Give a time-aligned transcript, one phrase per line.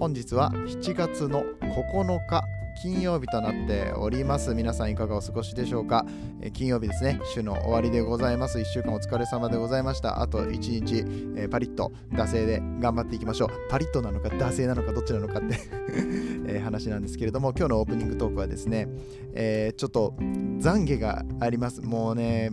[0.00, 2.42] 本日は7月の9日
[2.82, 4.54] 金曜日となっております。
[4.54, 6.06] 皆さんいかがお過ごしでしょうか、
[6.40, 7.20] え金曜日ですね。
[7.34, 8.58] 週の終わりでございます。
[8.58, 10.22] 1週間お疲れ様でございました。
[10.22, 11.04] あと1日、
[11.36, 13.48] え、パリッと惰性で頑張っていきましょう。
[13.68, 15.58] パリッとなのか惰性なのかどっちなのかって
[16.48, 18.88] え、話なんですけれども今日のオープニングトークはですね、
[19.34, 21.82] えー、ちょっと懺悔があります。
[21.82, 22.52] もうね、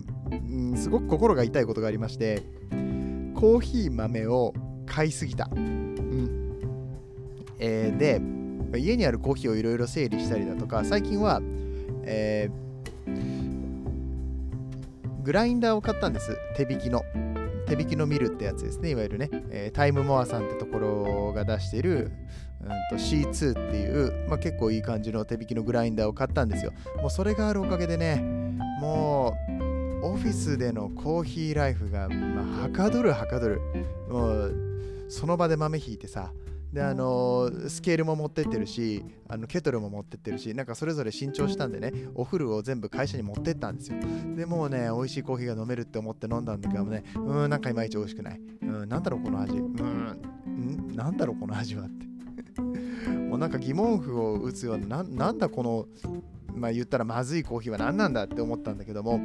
[0.76, 2.44] すごく心が痛いことがありまして
[3.36, 4.54] コーヒー豆を
[4.86, 5.50] 買いすぎた、
[7.60, 8.22] えー、で
[8.80, 11.42] 家にあるコーヒーをいろいろ整理したりだとか最近は、
[12.04, 12.58] えー、
[15.24, 16.38] グラインダーを買ったんです。
[16.56, 17.04] 手引きの。
[17.68, 18.92] 手引きのミルってやつですね。
[18.92, 22.12] いわゆるね、えー、タイムモアさんってところが出してる、
[22.62, 26.72] うんと、C2 っていう、まあ、結構いい感じの手引きのグラインダーを買ったんですよ。
[27.02, 28.22] もうそれがあるおかげでね
[28.80, 29.36] も
[30.02, 33.62] うオフィスでのコーヒーライフが、まあ、はかどるはかどる。
[34.10, 34.56] もう
[35.10, 36.32] その場で豆ひいてさ
[36.72, 43.98] であのスケールも持ってってるしあのケトルも持ってってるしなんかそれぞれ新調したんでねお風呂を全部会社に持ってったんですよ。
[44.36, 48.42] でもうね美味しいコーヒーが飲めるって思って飲んだんだけどねうんなんかいまいち美味しくない。
[48.62, 49.54] うんなんだろうこの味。
[49.58, 52.08] うんなんだろうこの味はって。
[53.30, 55.88] もうなんか疑問符を打つようななんだこの
[56.58, 59.20] まあ、言ったらまずいコーヒーは何なんだって思ったんだけども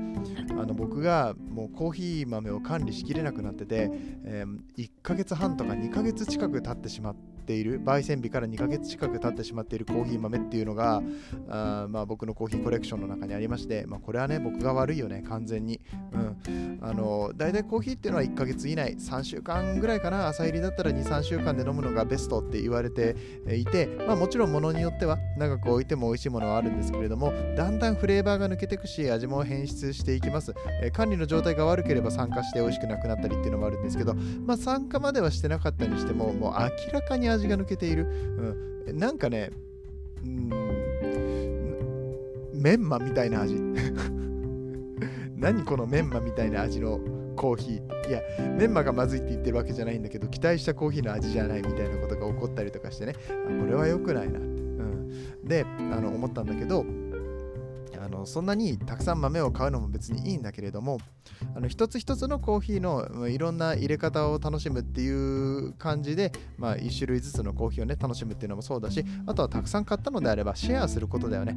[0.50, 3.90] あの僕がもうコーヒー豆を管理しきれなくなってて、
[4.24, 11.02] えー、1ヶ月半とか2ヶ月近く経ってしまっている焙煎日から2ヶ月近く経ってしまっているコーヒー豆っていうのが
[11.48, 15.80] あまあ僕のコーヒーコレクションの中にありまして、まあ、これはね僕が悪いよね完全に、
[16.12, 23.16] うん、あの大体コーヒーっていうのは1ヶ月以内3週間ぐらいかな朝入りだったら23週間で飲むのがベストって言われて
[23.54, 38.06] いて、まあ、もちろんものによっては長く置いても美味しいものはあるんですけれどもだんだんフレーバーが抜けていくし味も変質していきます、えー、管理の状態が悪ければ酸化して美味しくなくなったりっていうのもあるんですけど、まあ、酸化まではしてなかったにしてももう明らかに味が抜けている、
[38.86, 39.50] うん、なんかね
[40.24, 40.82] うん
[42.62, 43.56] メンマみたいな味。
[45.36, 47.00] 何このメンマみたいな味の
[47.34, 48.08] コーヒー。
[48.08, 48.20] いや
[48.56, 53.14] メンマがまずいって言ってるわけじゃないんだけど期待したコーヒーの味じゃないみたいなことが起こったりとかしてね。
[53.60, 55.08] これは良くないなって、うん、
[55.44, 56.84] であの思ったんだけど
[58.00, 60.98] あのそんなにたくさん豆を買うのも別にいいんだけれども
[61.54, 71.56] あの一つ一つのコーヒーのいろんな入れ方を楽しむっていう感じで、まあ、1種類ずつのコーヒーをね楽しむっていうのもそうだしあとはたくさん買ったのであればシェアすることだよね、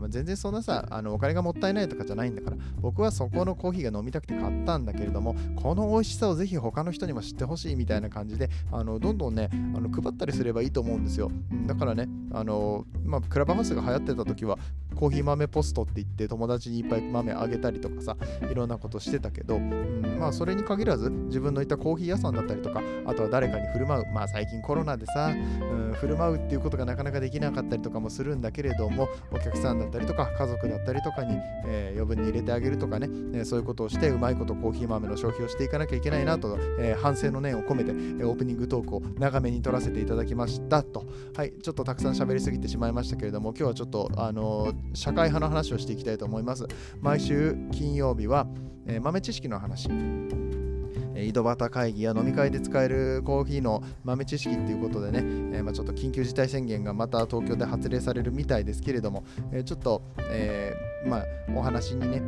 [0.00, 11.30] うん、全然そんなさあのお金がもったいないとかじゃないんだから僕はそこのコーヒーが飲みたくて買ったんだけれどもこの美味しさをぜひ他の人にも知ってほしいみたいな感じであのどんどんねあの配ったりすればいいと思うんですよ、
[11.66, 14.58] だからねあの、まあ、クラブハウスが流行ってた時は
[14.94, 18.16] コーヒー豆ポストって言って友達にいっぱい豆あげたりとかさ
[18.50, 24.04] いろんなことしてたけど、うん、まあそれに限らず自分のいたコーヒー屋さんだったりとかあとは誰かに振る舞う。
[24.12, 41.04] まあ最近コロナでさ、うん、振る舞うっていうことがなかなかできなかったりとかもするんだけれどもお客さんだったりとか家族だったりとかに、えー、余分に入れてあげるとかね、えー、そういうことをしてうまいことコーヒー豆の消費をしていかなきゃいけないなと、えー、反省の念を込めて、え、オープニングトークを長めに取らせていただきましたと。
[41.34, 46.66] はいちょっとたくさん喋りすぎてしまいましたけれども今日はちょっとあの社会派の話をしていきたいと思います。
[47.00, 48.48] 毎週金曜日は、
[48.86, 49.88] えー、豆知識の話。
[51.14, 60.74] 井戸端会議や飲み会で使えるコーヒーの豆知識っていうことでね、えー、まあ、ちょっと緊急事態宣言がまた東京で発令されるみたいですけれども、えー、ちょっと、え
[61.06, 61.24] まあ、
[61.54, 62.20] お話にね、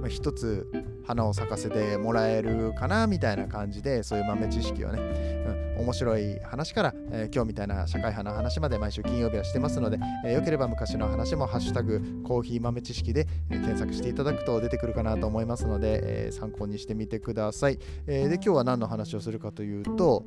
[0.00, 0.70] まあ、一つ
[1.10, 5.00] 花を咲かせてもらえるかなみたいな感じでそういう豆知識をね、
[5.76, 20.24] うん、面白い話から、えー、今日みたいな社会派の話まで毎週金曜日はしてますので、えー、よければ昔の話も「ハッシュタグコーヒー豆知識で」えー、検索していただくと出てくるかなと思いますので、え参考にしてみてください、えで今日は何の話をするかというと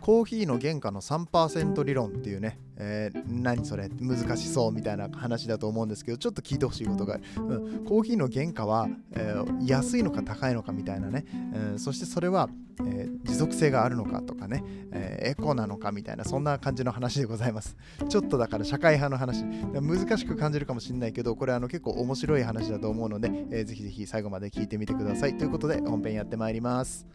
[0.00, 11.24] コーヒーの原価の3%理論っていうね、えー、何それ難しそうみたいな話だと思うんですけどちょっと聞いてほしいことがある、うん、コーヒーの原価は、えー、安いのか高いのかみたいなね、
[11.54, 12.48] えー、そしてそれは、
[12.82, 17.76] え持続性があるのかとかね、えエコなのかみたいなそんな感じの話でございます。
[18.08, 19.44] ちょっとだから社会派の話。
[19.82, 25.36] 難しく感じるかもしれないけどこれあの結構面白い話だと思うので、えー、ぜひぜひ最後まで聞いてみてください。
[25.36, 27.06] ということで本編やってまいります。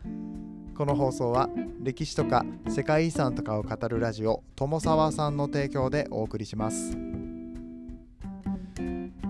[0.78, 1.50] この放送は
[1.82, 6.98] 歴史とか世界遺産とかを語るラジオ友沢さんの提供でお送りします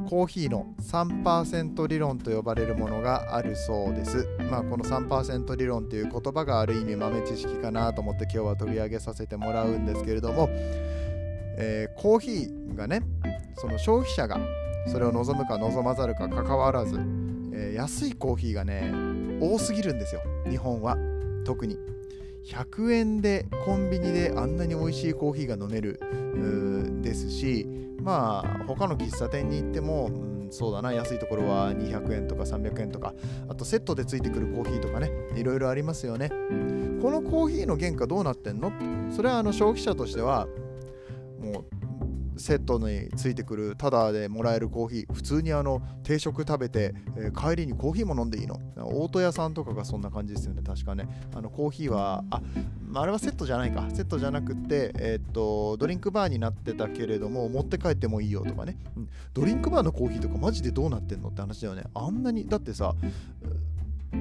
[0.08, 4.28] コーヒーの3%理論と呼ばれるものがあるそうです。
[4.52, 13.02] まあ、この3%理論という言葉がある意味豆知識かなと思って今日は取り上げさせてもらうんですけれども、えー、コーヒーがね
[13.56, 14.40] その消費者が
[14.88, 16.96] それを望むか望まざるかかかわらず、
[17.54, 18.94] えー、安いコーヒーがね
[19.42, 20.96] 多すぎるんですよ日本は
[21.46, 21.80] 特に。
[22.44, 26.00] 100円でコンビニであんなに美味しいコーヒーが飲める
[27.02, 27.66] ですし
[28.02, 33.16] まあ他の喫茶店に行っても、うん、そうだな安いところは200円とか300円とか
[33.50, 36.30] あとセットでついてくるコーヒーとかねいろいろありますよね。
[37.02, 38.72] このコーヒーの原価どうなってんの？
[39.12, 40.48] それはあの消費者としては
[41.40, 41.75] もう
[42.38, 43.76] セットについてくる。
[43.78, 48.60] タダでもらえるコーヒー普通にあの定食食べて、えー、帰りにコーヒーも飲んでいいの。
[48.76, 50.62] 大戸屋さんとかがそんな感じですよね。
[50.66, 51.08] 確かね。
[51.34, 52.42] あのコーヒーはあ
[52.94, 53.88] あれはセットじゃないか。
[53.92, 61.84] セットじゃなくて、えー、っとドリンクバーになってたけれども持って帰ってもいいよとかね、うん、ドリンクバーのコーヒーとかマジでどうなってんのって話だよね。
[61.94, 62.96] あんなにだってさ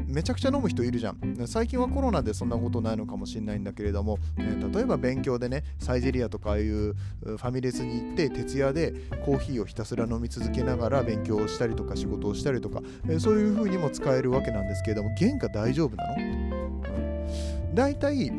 [0.06, 1.46] めちゃくちゃ飲む人いるじゃん。
[1.46, 8.92] 最近はコロナでそんなことないのかもしれないんだけれども、え例えば勉強でねサイゼリアとかああいうファミレスに行って徹夜で
[9.24, 16.20] コーヒーをひたすら飲み続けながら勉強をしたりとか仕事をしたりとか、えそういう風にも使えるわけなんですけれども原価大丈夫なの、う
[17.72, 18.30] ん、大体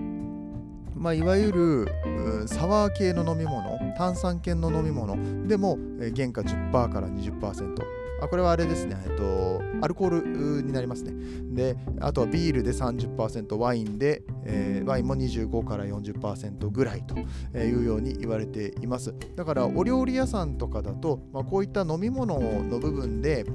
[0.96, 7.76] まあ、いわゆるサワー系の飲み物炭酸系の飲み物でもえ原価10%から20%
[8.22, 11.14] あこれはあれですね、えっと、アルコールになりますね。
[11.54, 17.18] で、あとはビールで30%、ワインで、えー、ワインも25から40%ぐらいと
[17.58, 19.14] いうように言われています。
[19.36, 23.46] だから、お料理屋さんとかだと、まあ、こういった飲み物の部分で、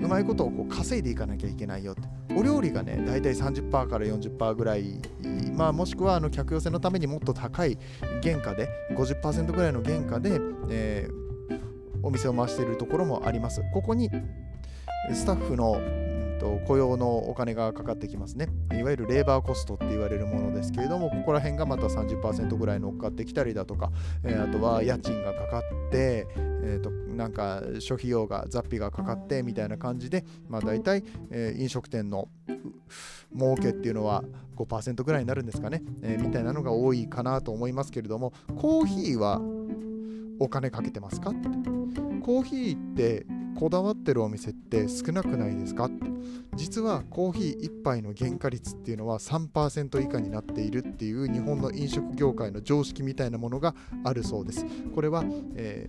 [0.00, 2.02] うまいことをこう稼いでいかなきゃいけないよって。
[2.36, 5.00] お料理がね、だいたい30%から40%ぐらい、
[5.54, 7.78] まあ、もしくはあの客寄せのためにもっと高い
[8.22, 11.27] 原価で、50%ぐらいの原価で、えー
[12.02, 13.62] お店を回しているところもあります。
[13.72, 14.10] ここに
[15.12, 15.80] スタッフの
[16.66, 18.48] 雇用のお金がかかってきますね。
[18.72, 23.90] いわゆるレーバーコストって言われるものですけれども、ここら辺がまた30%ぐらい乗っかってきたりだとか、
[24.24, 32.28] えー、あとは家賃がかかって、えーと、なんか諸費用が雑費がかかってみたいな感じで、まあ、大体、えー、飲食店の
[33.36, 34.22] 儲けっていうのは
[34.56, 39.40] 5%ぐらいになるんですかね、えー、みたいなのが多いかなと思いますけれども、コーヒーは
[40.38, 41.30] お金かけてますか？
[41.30, 41.48] って
[42.22, 43.26] コーヒーって
[43.58, 45.90] こだわってるお店って少なくないですか？
[46.54, 53.74] 実はコーヒー1杯の原価率っていうのは3%以下になっているっていう日本の飲食業界の常識みたいなものが
[54.04, 54.66] あるそうです。
[54.94, 55.24] これは、
[55.54, 55.88] え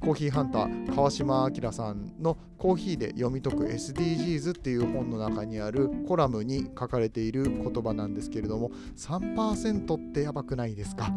[0.00, 11.16] ー、コーヒーハンター川島明さんのコーヒーで読み解く SDGs っていう本の中にあるコラムに書かれている言葉なんですけれども3%ってやばくないですか？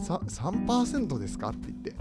[0.00, 1.50] 3%ですか？
[1.50, 1.94] って言って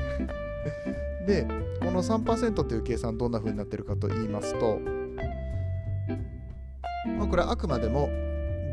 [1.45, 1.47] で
[1.79, 4.79] この3%という計算どんな風になってるかと言いますと、
[7.17, 8.09] まあ、これはあくまでも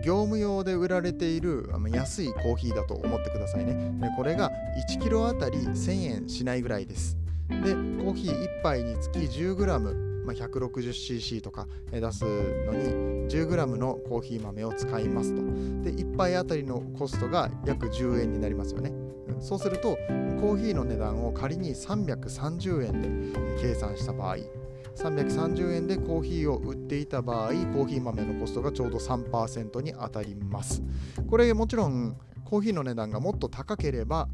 [0.04, 3.74] 業務用で売られている安いコーヒーだと思ってくださいね。
[4.00, 4.52] でこれが
[4.88, 7.16] 1キロあたり1000円しないぐらいです。
[7.48, 15.42] で、コーヒー1杯につき 10g、まあ、160cc とか出すのに 10g のコーヒー豆を使いますと。
[15.82, 18.92] で、1杯あたりのコストが約10円になりますよね。
[19.40, 19.96] そうすると
[20.40, 24.36] コーヒーの値段を仮に330円で計算した場合
[24.96, 30.82] 330円でコーヒーを売っていた場合コーヒー豆のコストがちょうど3%に当たります
[31.28, 34.28] これもちろんコーヒーの値段がもっと高ければ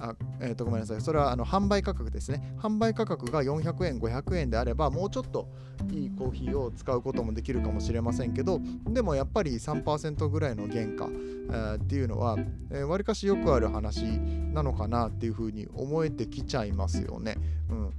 [0.00, 2.54] あえー、とごめんなさい、それはあの販売価格ですね。
[2.58, 5.48] 販売価格が400円、500円であれば、もうちょっと
[5.90, 12.38] いいコーヒーを使うこともできるかもしれませんけど、でもやっぱり3%ぐらいの原価、えー、っていうのは、わ、
[12.70, 17.36] えー、りかしよくある話なのかなっていうふうに思えてきちゃいますよね。
[17.70, 17.92] うん、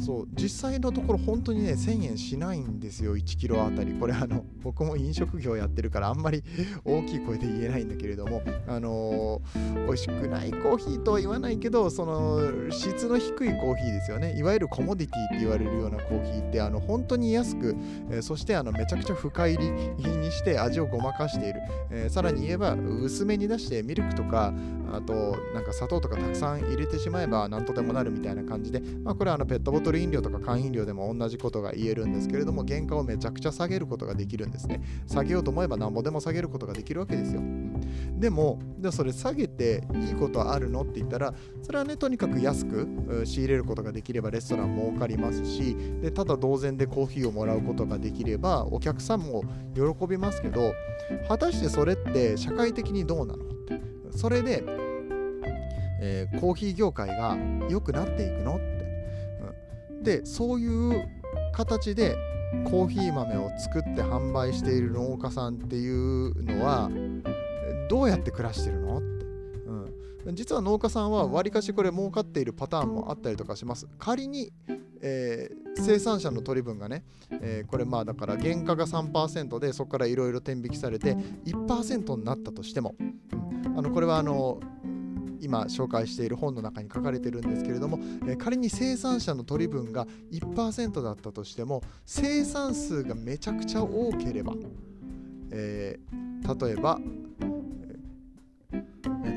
[0.00, 3.92] そう実際のところ本当にね1000円しないんですよ1キロあたり。
[3.92, 6.42] これあの僕も飲食業やってるからあんまり
[6.84, 14.36] 大きい声で言えないんだけれどもあのー、美味しくないコーヒーとは言わないけどその質の低いコーヒーですよね。
[14.38, 17.76] いわゆるコモディティって言われるようなコーヒーってあの本当に安く、
[18.10, 19.70] えー、そしてあのめちゃくちゃ深入り
[20.06, 24.52] にして味をごまかしている、えー、さらに言えば薄めに出してミルクとか
[24.92, 34.80] あとなんか砂糖とかたくさん入れてしまえば何とでもなるみたいな感じで、まあ、これはあのペットボトルトル飲料とか缶飲料でも同じことが言えるんですけれども原価をめちゃくちゃ下げることができるんですね。
[35.08, 37.40] 下げようと思えばなんぼでも下げることができるわけですよ、
[38.16, 42.86] でもでそれ下げていいことあるのって言ったらそれはねとにかく安く
[43.24, 49.42] 仕入れることができればレストラン儲かりますしでただ同然でコーヒーをもらうことができればお客さんも
[49.74, 50.72] 喜びますけど
[51.26, 53.44] 果たしてそれって社会的にどうなの？
[53.44, 53.80] って
[54.12, 54.62] それで、
[56.00, 57.36] えー、コーヒー業界が
[57.68, 58.60] 良くなっていくの、
[60.02, 61.08] でそういう
[61.52, 62.16] 形で
[62.64, 66.90] コーヒー豆を作って販売している農家さんっていうのは
[67.88, 68.98] どうやって暮らしてるの？
[68.98, 69.26] って、
[70.26, 73.86] うん、実は農家さんはわりかしこれ儲かっているパターンもあったりとかします。
[73.98, 74.52] 仮に、
[75.00, 77.04] えー、生産者の取り分がね、
[77.40, 81.14] えー、これまあだから原価が3%でそこからいろいろ天引きされて
[81.46, 84.60] 1%になったとしても、うん、あのこれはあの
[85.40, 94.54] 今紹介している本の中に書かれてるんですけれども、え、仮に生産者の取り分が1%だったとしても生産数がめちゃくちゃ多ければ、
[95.50, 96.98] えー、例えば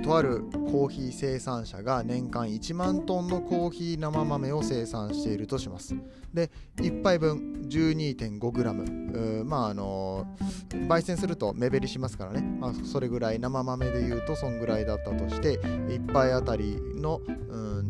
[0.04, 5.96] とあるコーヒー生産者が年間1万トンのコーヒー生豆を生産しているとします。
[6.34, 10.28] で、1杯分 12.5g、まああの
[10.72, 17.90] 焙煎すると目減りしますからね、まあ、それぐらい生豆で言うとそんぐらいだったとして、1杯あたりの、うん、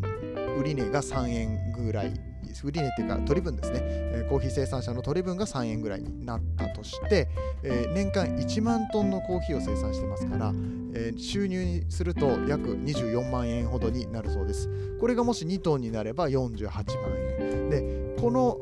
[0.60, 2.14] 売値が3円ぐらい。
[2.62, 7.28] 売値っていうか取り分ですね、コーヒー生産者の取り分が3円ぐらいになったとして、
[7.64, 10.52] えー、年間1万トンのコーヒーを生産してますから、
[10.94, 14.68] えー、収入にすると約24万円ほどになるそうです。
[15.00, 16.86] これがもし2トンになれば48万
[17.40, 17.70] 円。
[17.70, 18.58] でこの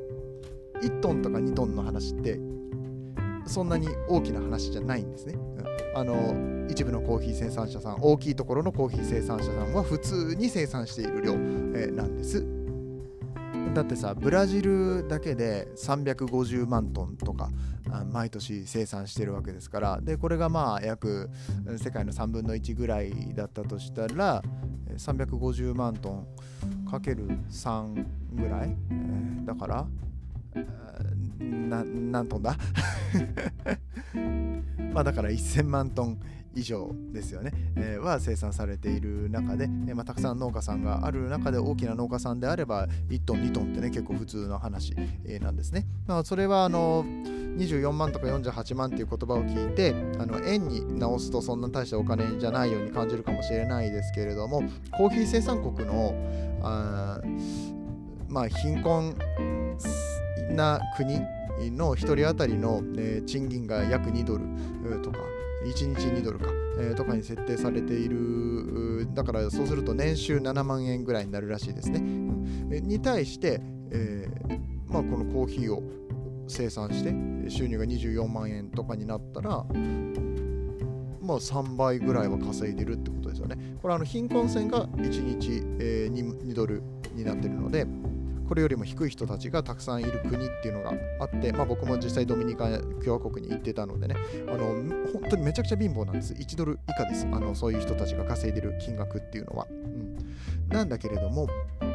[0.83, 2.41] 1トンとか2トンの話って
[3.47, 12.62] そんなに大きな話じゃないんですね、うん、あの一部のコーヒー生産者さん大きいところのコーヒー生産者さんは普通に生産している量、えー、なんです。
[13.75, 17.49] だってさブラジルだけで350万トンとか
[18.12, 21.31] 毎年生産してるわけですからでこれがまあ約
[21.79, 24.43] 世界の3分の1ぐらいだったとしたら
[24.97, 26.26] 350万トン
[26.91, 29.87] かける3ぐらい、えー、だから
[31.41, 32.57] な何トンだ？
[34.93, 36.21] まあだから1000万トン
[36.54, 44.94] 以上ですよね、えー、は生産されている中で、えー、まあ、たくさん農家さんがある中で大きな農家さんであれば1トン2トンってね結構普通の話、
[45.25, 56.14] えー、なんですね、まあ、それはあの24万とか48万っていう言葉を聞いてあの円に直すとそんな大したお金じゃないように感じるかもしれないですけれどもコーヒー生産国の
[56.62, 57.21] あ
[58.28, 59.14] まあ貧困
[60.50, 61.21] な国
[61.71, 65.18] の1人当たりの、え、賃金が約2ドルとか
[65.64, 66.47] 1日2ドルか、
[66.78, 69.09] えー、とかに設定されている。
[69.14, 72.88] だからそうすると年収7万円ぐらいになるらしいですね、うん。
[72.88, 75.83] に対して、えー、まあ、このコーヒーを
[76.49, 79.64] 生産して収入が24万円とかになったら
[81.21, 83.57] まあ3倍ぐらいは稼いでるってことですよね。
[83.81, 86.83] これあの貧困線が1日、えー、2, 2ドル
[87.14, 87.87] になってるので
[88.52, 92.68] これよりも低い人たちがたくさんいる国っていうのがあって、まあ、僕も実際ドミニカ
[93.02, 94.16] 共和国に行ってたのでね
[94.47, 94.75] あの
[95.11, 96.35] 本当にめちゃくちゃ貧乏なんです。
[96.35, 97.26] 1ドル以下です。
[97.32, 100.18] あのそういう人たちが稼いでる金額っていうのは、うん、
[100.68, 101.49] なんだけれども、
[101.80, 101.87] う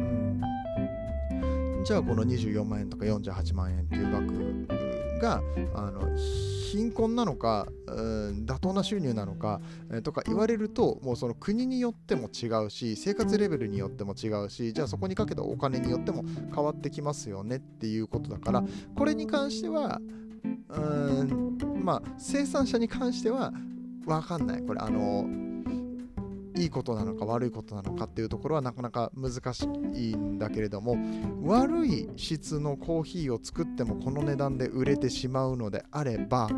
[0.00, 4.85] ん、じゃあこの24万円とか48万円っていう額
[5.18, 5.42] が
[5.74, 6.16] あの
[6.72, 7.92] 貧困なのか、う
[8.32, 18.64] ん、妥当な収入なのか、えー、とか言われるともうその国によっても違うし生活レベルによっても違うしじゃあそこにかけたお金によっても変わってきますよねっていうことだから
[18.96, 20.00] これに関しては
[20.68, 20.80] う
[21.24, 23.52] んまあ生産者に関しては
[24.06, 24.62] 分かんない。
[24.62, 25.45] これあの
[26.56, 29.68] いいことなのか悪いことなのかっていうところはなかなか難しい
[30.14, 30.96] んだけれども
[31.44, 36.48] 悪い質のコーヒーを作ってもこの値段で売れてしまうのであれば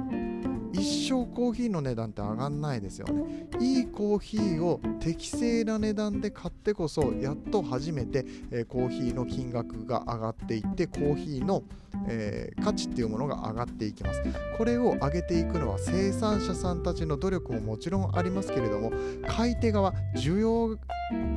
[0.72, 3.46] 一生コーヒーの値段って上がんないですよね。
[3.60, 11.62] いいコーヒーを適正な値段で買ってこそやっと初めて、えー、コーヒーの金額が上がっていってコーヒーの、
[12.06, 14.22] えー、価値っていうものが上がっていきます。
[14.56, 18.92] これを上げていくのは生産者さんたちの努力ももちろんありますけれども
[19.26, 20.76] 買い手側需要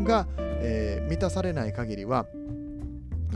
[0.04, 2.26] が、えー、満たされない限りは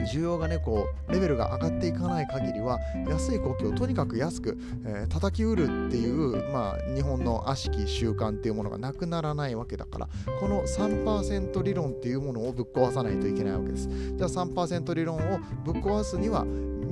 [0.03, 10.09] 需要がねこうレベルが上がっていかない限りは安い国境をとにかく安く、えー、叩き売るっていう、まあ、日本の悪しき習慣っていうものがなくならないわけだから
[10.39, 13.87] この3%理論っていうものをぶっ壊さないといけないわけです。
[13.87, 16.45] じゃあ3%理論をぶっ壊すには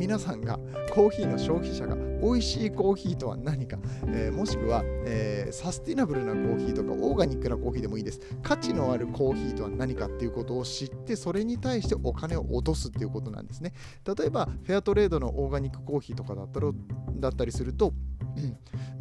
[0.03, 0.59] 皆さんが
[0.93, 8.19] コーヒーの消費者が美味しいコーヒーとは何か、えー、もしくは、えー、サスティナブルなコーヒーとかオーガニックなコーヒーでもいいです。
[8.41, 13.71] 価値のあるコーヒーとは何かっていうことを知ってそれに対してお金を落とすっていうことなんですね。
[14.05, 16.69] 例えばフェアトレードのオーガニックコーヒーとかだったら
[17.15, 17.93] だったりすると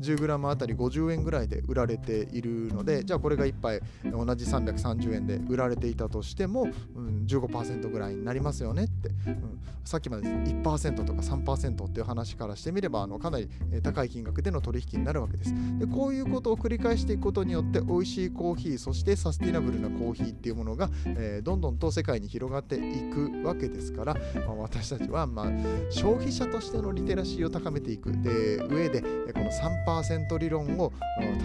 [0.01, 13.49] 10g あたり50円ぐらいで売られているのでじゃあこれが1杯同じ330円で売られていたとしても、うん、15%ぐらいになりますよねって、うん、さっきまで1%とか3%っていう話からしてみればあのかなり
[13.83, 15.55] 高い金額での取引になるわけです。
[15.79, 24.15] でこういうことを繰り返していくことによって美味しいコーヒーそしてサスティナブルなコーヒーっていうものが、えー、どんどんと世界に広がっていくわけですから、
[24.47, 25.47] まあ、私たちは、まあ、
[25.91, 28.13] 消費者としてのリテラシーを高めていく。
[28.23, 30.93] で上でこの3%理論を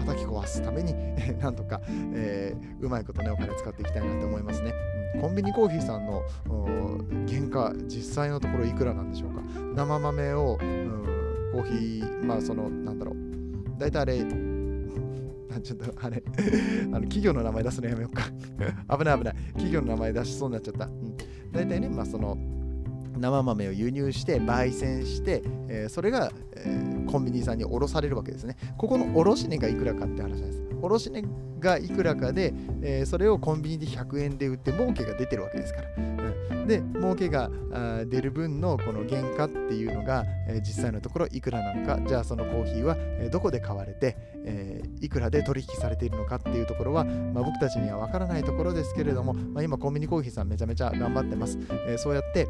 [0.06, 0.94] 叩き壊すために
[1.38, 1.80] なんとか、
[2.14, 4.72] えー、うまいことねお金使っていきたいなと思いますね。
[5.20, 6.22] コンビニコーヒーさんの
[7.26, 9.42] 原価実際のところいくらなんでしょうか？
[9.74, 13.16] 生豆を、うん、コーヒーまあそのなんだろう。
[13.78, 14.18] 大体あれ
[15.62, 16.22] ちょっとあれ。
[16.86, 18.24] あの企業の名前出すのやめようか。
[18.96, 19.34] 危ない危ない。
[19.52, 21.16] 企業の名前出しそうになっちゃった、うん、
[21.52, 22.36] 大体ねまあその
[23.18, 28.56] 生豆を輸入して焙煎して、えー、それが、えー、コンビニさんに卸されるわけですね。
[28.76, 30.62] ここの卸値がいくらかって話なんです。
[30.80, 31.24] 卸値
[31.60, 35.88] がいくらかで、えー、それをコンビニで100円で売って儲けが出てるわけですから。
[35.96, 37.50] うん、で、儲けが
[38.06, 42.96] 出る分のこの原価っていうのが、え、実際のところいくらなのか、じゃあそのコーヒーは、
[43.30, 51.58] どこで買われて、え、いくらで取引されているのかっていうところは、まあ、僕たちにはわからないところですけれども、まあ、今コンビニコーヒーさんめちゃめちゃ頑張ってます。
[51.88, 52.46] え、そうやって、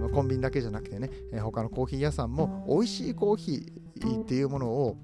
[0.00, 4.96] ま、コンビニだけじゃなくてね、え、他のコーヒー屋さんも美味しいコーヒーっていうものを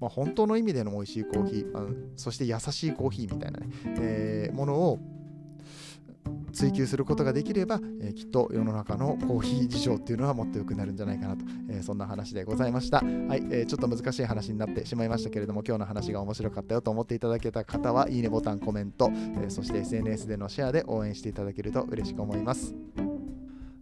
[0.00, 3.68] まあ、本当の意味での美味しいコーヒー、そして優しいコーヒーみたいなね、
[4.00, 4.98] えー、ものを
[6.60, 12.98] 追求することができれば、えー、きっと世の中のコーヒー事情っていうのはもっと良くなるんじゃないかなと、えー、そんな話でございました。
[12.98, 13.06] はい、
[13.50, 19.10] えー、ちょっと難しい話になってしまいましたけれども、今日の話が面白かったよと思っていただけた方は、いいねボタン、コメント、
[19.42, 22.74] えそして SNS でのシェアで応援していただけると嬉しく思います。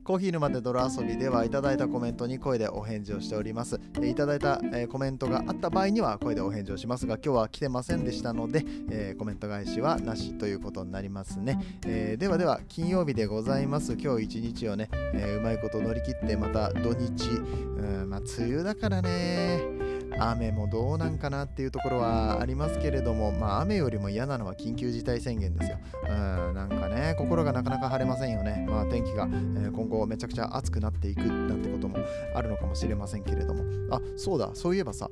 [0.08, 3.78] コーヒー沼で泥遊びではいただいたコメントに声でお返事をしております。
[4.00, 11.60] えいただいた、えコメントがあった場合には声でお返事をしますが、今日は来てませんでしたので、えコメント返しはなしということになりますね。
[11.84, 13.98] え、ではでは、金曜日でございます。
[14.00, 19.87] 今日一日をね、え、うまいこと乗り切って、また土日、うん、まあ、梅雨だからね。
[20.18, 25.78] 雨もどうなんかなっていうところはありますけれども、まあ、雨よりも嫌なのは緊急事態宣言ですよ。
[26.04, 28.66] うん、なんかね、心がなかなか晴れませんよね。
[28.68, 31.98] まあ、天気が、えー、今後めちゃくちゃ暑くなっていくなんてことも
[32.34, 33.62] あるのかもしれませんけれども。
[33.90, 35.10] あ、そうだ、そういえばさ、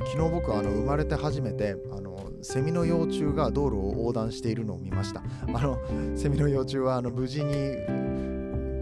[0.00, 5.22] 昨日僕あの生まれて初めてあのセミの幼虫が道路を横断しているのを見ました。
[5.52, 5.78] あの
[6.16, 7.76] セミの幼虫はあの無事に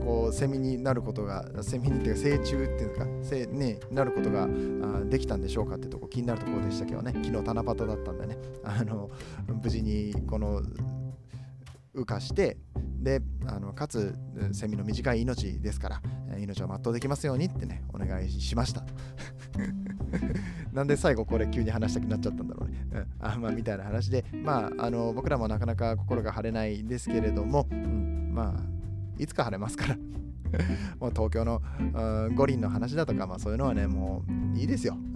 [0.08, 7.12] こうセミになることがセミにっていうか成虫っていうかせ、ね、なることがあできたんでしょうかってとこ気になるところでしたけどね。
[7.12, 8.38] 昨日七夕だったんでね。
[8.64, 9.10] あの
[9.62, 10.62] 無事にこの
[11.94, 12.56] 羽化して
[13.02, 14.16] であのかつ
[14.52, 16.02] セミの短い命ですから
[16.38, 18.86] 命を全うできますようにってねお願いしました。
[20.72, 28.77] なんで最後これ急に話したくなっちゃったんだろうね、うん、あまあみたいな話でまああの僕らもなかなか心が晴れないですけれども、うん、まあ
[29.18, 29.96] いつか晴れますから
[30.98, 31.62] もう東京の
[32.34, 34.96] 五輪の話だとか、まあ、そういうのはね、もういいですよ。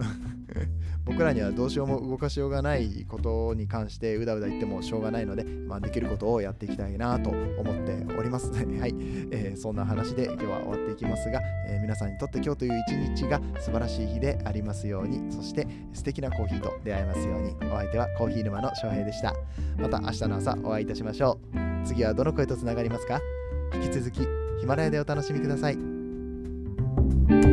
[1.04, 7.38] 僕らにはどうしようも動かしようがないことに関してうだうだ言ってもしょうがないので、まあ、できることをやっていきたいなと思
[7.72, 8.52] っております。
[8.54, 8.94] はい、
[9.30, 19.34] えー、そんな話で今日は終わっていきますが、えー、皆さんにとって今日という一日が素晴らしい日でありますように、そして素敵なコーヒーと出会えますように、お相手はコーヒー沼の翔平でした。
[19.78, 21.86] また明日の朝お会いいたしましょう。
[21.86, 23.41] 次はどの声とつながりますか？
[23.74, 24.20] 引き続き
[24.60, 27.51] ヒマラヤでお楽しみください。